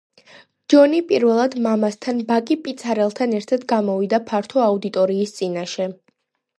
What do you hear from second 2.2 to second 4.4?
ბაკი პიცარელთან ერთად გამოვიდა